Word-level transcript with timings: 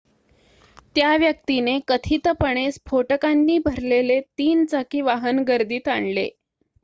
त्या 0.95 1.15
व्यक्तीने 1.17 1.77
कथितपणे 1.87 2.71
स्फोटकांनी 2.71 3.57
भरलेले 3.65 4.19
3-चाकी 4.39 5.01
वाहन 5.01 5.43
गर्दीत 5.43 5.87
आणले 5.87 6.29